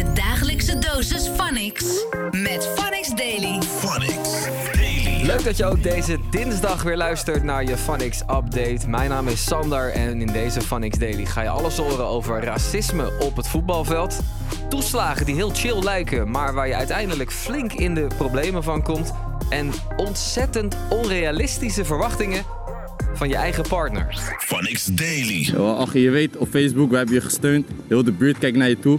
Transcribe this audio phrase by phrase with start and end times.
[0.00, 1.84] Je dagelijkse dosis Phonix.
[2.30, 3.62] Met Phonix Daily.
[3.62, 5.26] Phonics Daily.
[5.26, 8.88] Leuk dat je ook deze dinsdag weer luistert naar je Phonix Update.
[8.88, 13.12] Mijn naam is Sander en in deze Phonix Daily ga je alles horen over racisme
[13.18, 14.20] op het voetbalveld.
[14.68, 19.12] Toeslagen die heel chill lijken, maar waar je uiteindelijk flink in de problemen van komt.
[19.50, 22.44] En ontzettend onrealistische verwachtingen
[23.14, 24.34] van je eigen partner.
[24.38, 25.54] Phonics Daily.
[25.56, 27.66] Ach, je weet, op Facebook, we hebben je gesteund.
[27.88, 28.98] Heel de buurt kijkt naar je toe.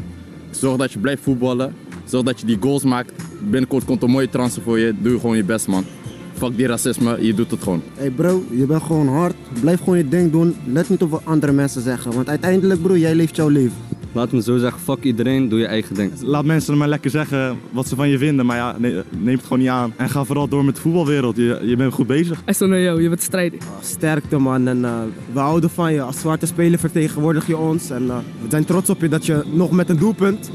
[0.51, 1.73] Zorg dat je blijft voetballen.
[2.05, 3.11] Zorg dat je die goals maakt.
[3.49, 4.93] Binnenkort komt een mooie transfer voor je.
[5.01, 5.85] Doe gewoon je best, man.
[6.33, 7.81] Fuck die racisme, je doet het gewoon.
[7.95, 9.35] Hey bro, je bent gewoon hard.
[9.61, 10.55] Blijf gewoon je ding doen.
[10.65, 12.13] Let niet op wat andere mensen zeggen.
[12.13, 13.90] Want uiteindelijk bro, jij leeft jouw leven.
[14.11, 16.11] Laat me zo zeggen, fuck iedereen, doe je eigen ding.
[16.21, 19.43] Laat mensen maar lekker zeggen wat ze van je vinden, maar ja, ne- neem het
[19.43, 19.93] gewoon niet aan.
[19.97, 22.41] En ga vooral door met de voetbalwereld, je, je bent goed bezig.
[22.45, 23.59] Hij stond naar jou, je bent strijden.
[23.81, 24.99] Sterkte man en eh,
[25.33, 26.01] we houden van je.
[26.01, 27.89] Als zwarte speler vertegenwoordig je ons.
[27.89, 30.51] En eh, we zijn trots op je dat je nog met een doelpunt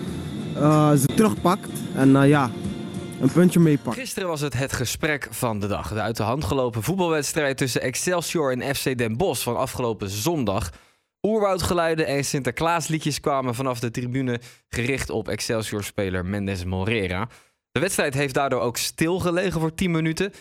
[0.56, 1.70] eh, ze terugpakt.
[1.94, 2.50] En eh, ja,
[3.20, 3.96] een puntje meepakt.
[3.96, 5.92] Gisteren was het het gesprek van de dag.
[5.92, 10.70] De uit de hand gelopen voetbalwedstrijd tussen Excelsior en FC Den Bosch van afgelopen zondag.
[11.26, 17.28] Oerwoudgeluiden en Sinterklaasliedjes kwamen vanaf de tribune gericht op Excelsior-speler Mendes Morera.
[17.70, 20.32] De wedstrijd heeft daardoor ook stilgelegen voor 10 minuten.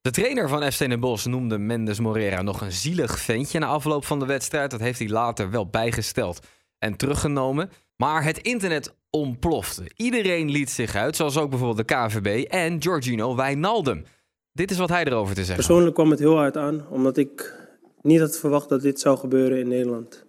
[0.00, 4.04] De trainer van FC Den Bosch noemde Mendes Morera nog een zielig ventje na afloop
[4.04, 4.70] van de wedstrijd.
[4.70, 6.46] Dat heeft hij later wel bijgesteld
[6.78, 7.70] en teruggenomen.
[7.96, 9.90] Maar het internet ontplofte.
[9.96, 14.04] Iedereen liet zich uit, zoals ook bijvoorbeeld de KVB en Giorgino Wijnaldum.
[14.52, 15.64] Dit is wat hij erover te zeggen.
[15.64, 17.54] Persoonlijk kwam het heel hard aan, omdat ik
[18.02, 20.28] niet had verwacht dat dit zou gebeuren in Nederland.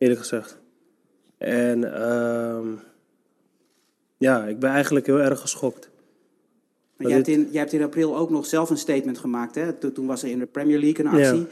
[0.00, 0.58] Eerlijk gezegd.
[1.38, 2.66] En ehm,
[4.16, 5.88] ja, ik ben eigenlijk heel erg geschokt.
[6.96, 9.54] Maar jij, hebt in, jij hebt in april ook nog zelf een statement gemaakt.
[9.54, 9.72] Hè?
[9.72, 11.40] Toen, toen was er in de Premier League een actie.
[11.40, 11.46] Ja.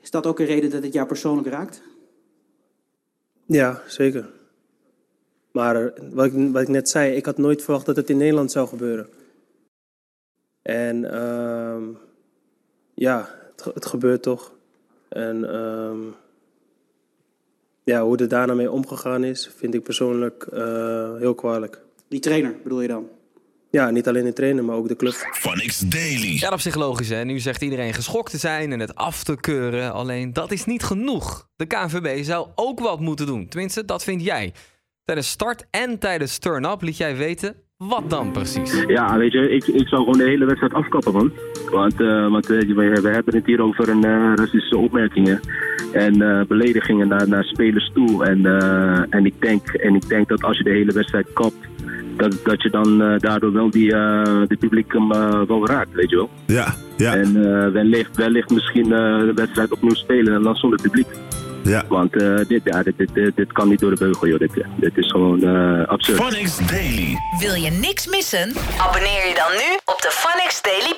[0.00, 1.82] Is dat ook een reden dat het jou persoonlijk raakt?
[3.46, 4.30] Ja, zeker.
[5.52, 8.16] Maar eh, wat ik, wat ik net zei, ik had nooit verwacht dat het in
[8.16, 9.08] Nederland zou gebeuren.
[10.62, 11.84] En ehm,
[12.94, 13.34] ja,
[13.74, 14.52] het gebeurt toch.
[15.08, 16.00] En ehm,
[17.90, 21.80] ja, hoe er daarna mee omgegaan is, vind ik persoonlijk eh, heel kwalijk.
[22.08, 23.08] Die trainer bedoel je dan?
[23.70, 25.12] Ja, niet alleen de trainer, maar ook de club.
[25.12, 26.36] Phonics Daily.
[26.40, 27.24] Ja, op zich logisch hè.
[27.24, 29.92] Nu zegt iedereen geschokt te zijn en het af te keuren.
[29.92, 31.48] Alleen dat is niet genoeg.
[31.56, 33.48] De KNVB zou ook wat moeten doen.
[33.48, 34.52] Tenminste, dat vind jij.
[35.04, 38.84] Tijdens start en tijdens turn-up liet jij weten wat dan precies.
[38.86, 41.32] Ja, weet je, ik, ik zou gewoon de hele wedstrijd afkappen, man.
[41.70, 45.40] Want, eh, want eh, we, we hebben het hier over een eh, racistische opmerkingen
[45.92, 48.24] en eh, beledigingen naar, naar spelers toe.
[48.24, 51.68] En, eh, en, ik denk, en ik denk dat als je de hele wedstrijd kapt,
[52.16, 56.10] dat, dat je dan eh, daardoor wel die, eh de publiek eh, wel raakt, weet
[56.10, 56.30] je wel.
[56.46, 60.80] Ja, ja, En eh, wellicht, wellicht misschien eh, de wedstrijd opnieuw spelen en dan zonder
[60.82, 61.06] publiek.
[61.62, 61.84] ja.
[61.88, 64.38] Want eh, dit, ja, dit, dit, dit, dit kan niet door de beugel, joh.
[64.38, 66.18] Dit, dit is gewoon eh, absurd.
[66.18, 67.16] Phonics Daily.
[67.40, 68.52] Wil je niks missen?
[68.78, 70.96] Abonneer je dan nu op de Phonix Daily.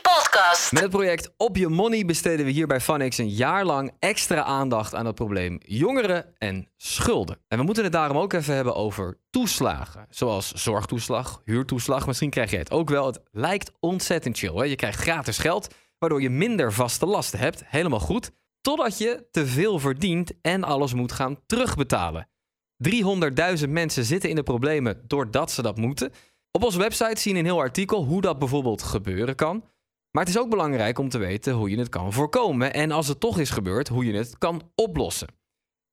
[0.70, 4.42] Met het project Op Je Money besteden we hier bij Funix een jaar lang extra
[4.42, 7.38] aandacht aan het probleem jongeren en schulden.
[7.48, 10.06] En we moeten het daarom ook even hebben over toeslagen.
[10.10, 12.06] Zoals zorgtoeslag, huurtoeslag.
[12.06, 13.06] Misschien krijg jij het ook wel.
[13.06, 14.54] Het lijkt ontzettend chill.
[14.54, 14.64] Hè?
[14.64, 17.62] Je krijgt gratis geld, waardoor je minder vaste lasten hebt.
[17.66, 18.30] Helemaal goed.
[18.60, 22.28] Totdat je te veel verdient en alles moet gaan terugbetalen.
[23.62, 26.12] 300.000 mensen zitten in de problemen doordat ze dat moeten.
[26.50, 29.64] Op onze website zien een heel artikel hoe dat bijvoorbeeld gebeuren kan.
[30.12, 33.08] Maar het is ook belangrijk om te weten hoe je het kan voorkomen en als
[33.08, 35.28] het toch is gebeurd, hoe je het kan oplossen.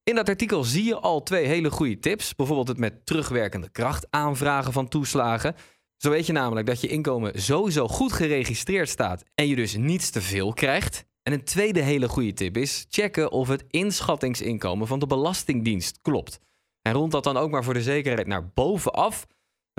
[0.03, 2.35] In dat artikel zie je al twee hele goede tips.
[2.35, 5.55] Bijvoorbeeld het met terugwerkende kracht aanvragen van toeslagen.
[5.97, 10.09] Zo weet je namelijk dat je inkomen sowieso goed geregistreerd staat en je dus niets
[10.09, 11.05] te veel krijgt.
[11.23, 16.39] En een tweede hele goede tip is checken of het inschattingsinkomen van de Belastingdienst klopt.
[16.81, 19.27] En rond dat dan ook maar voor de zekerheid naar bovenaf.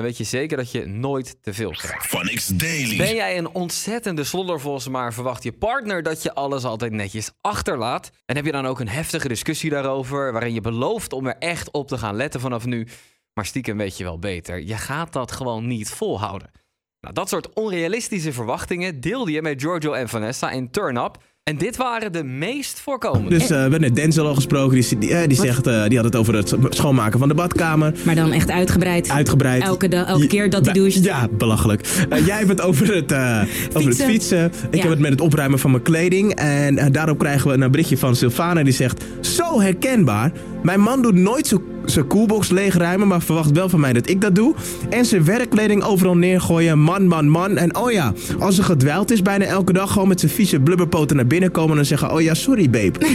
[0.01, 2.59] Dan weet je zeker dat je nooit te veel krijgt.
[2.59, 2.97] Daily.
[2.97, 8.11] Ben jij een ontzettende sloddervos, maar verwacht je partner dat je alles altijd netjes achterlaat?
[8.27, 11.71] En heb je dan ook een heftige discussie daarover, waarin je belooft om er echt
[11.71, 12.87] op te gaan letten vanaf nu?
[13.35, 16.51] Maar stiekem weet je wel beter, je gaat dat gewoon niet volhouden.
[17.01, 21.17] Nou, dat soort onrealistische verwachtingen deelde je met Giorgio en Vanessa in Turn Up.
[21.45, 23.29] En dit waren de meest voorkomende.
[23.29, 24.81] Dus eh, we hebben net Denzel al gesproken.
[24.81, 27.95] Die, die, eh, die, zegt, eh, die had het over het schoonmaken van de badkamer.
[28.05, 29.11] Maar dan echt uitgebreid.
[29.11, 29.63] Uitgebreid.
[29.63, 31.05] Elke, elke keer dat hij doucht.
[31.05, 31.87] Ja, belachelijk.
[32.27, 33.43] Jij hebt het over het, eh,
[33.73, 34.53] over het fietsen.
[34.71, 34.81] Ik Ja.
[34.81, 36.35] heb het met het opruimen van mijn kleding.
[36.35, 38.63] En daarop krijgen we een berichtje van Sylvana.
[38.63, 40.33] Die zegt, zo herkenbaar.
[40.63, 44.21] Mijn man doet nooit zo, zijn coolbox leegruimen, maar verwacht wel van mij dat ik
[44.21, 44.55] dat doe.
[44.91, 46.79] En zijn werkkleding overal neergooien.
[46.79, 47.57] Man, man, man.
[47.57, 51.17] En oh ja, als er gedwijld is bijna elke dag, gewoon met zijn vieze blubberpoten
[51.17, 52.99] naar binnen komen en zeggen: Oh ja, sorry, babe.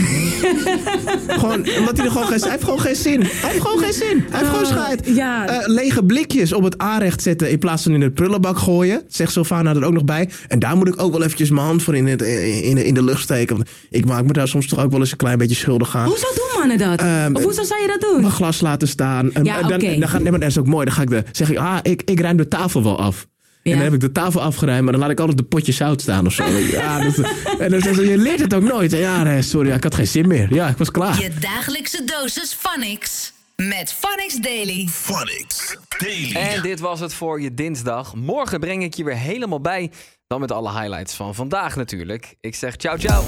[1.27, 3.22] gewoon, omdat hij er gewoon geen, hij heeft gewoon geen zin.
[3.22, 4.25] Hij heeft gewoon geen zin.
[4.30, 5.01] Hij heeft gewoon scheid.
[5.06, 5.48] ja.
[5.48, 9.04] Eh, lege blikjes op het aanrecht zetten in plaats van in de prullenbak gooien.
[9.07, 10.30] Zegt Sylvana er ook nog bij.
[10.48, 12.94] En daar moet ik ook wel eventjes mijn hand voor in, het, in, de, in
[12.94, 13.56] de lucht steken.
[13.56, 16.07] Want ik maak me daar soms toch ook wel eens een klein beetje schuldig aan.
[16.07, 17.01] Hoezo doen mannen dat?
[17.38, 18.22] Of hoezo zou je dat doen?
[18.22, 19.32] Mijn glas laten staan.
[19.34, 20.86] En, Ja, en dan, dan gaat, nee, maar dat is ook mooi.
[20.86, 23.28] Dan ga ik de, zeg ik, ah, ik, ik ruim de tafel wel af.
[23.64, 26.02] En dan heb ik de tafel afgeruimd, maar dan laat ik altijd de potje zout
[26.02, 26.44] staan of zo.
[26.72, 27.18] Ja, dat,
[27.60, 28.92] en dan zeggen ze, je leert het ook nooit.
[28.92, 30.54] Ja, nee, sorry, ik had geen zin meer.
[30.54, 31.22] Ja, ik was klaar.
[31.22, 33.34] Je dagelijkse dosis Phonics.
[33.56, 34.88] Met Phonics Daily.
[34.92, 36.36] Phonics Daily.
[36.36, 38.16] En dit was het voor je dinsdag.
[38.16, 39.92] Morgen breng ik je weer helemaal bij.
[40.28, 42.36] Dan met alle highlights van vandaag natuurlijk.
[42.42, 43.24] Ik zeg ciao ciao.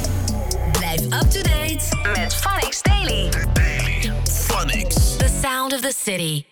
[0.72, 3.30] Blijf up to date met Phonics Daily.
[4.58, 5.20] Phonics.
[5.20, 6.48] The sound of the city.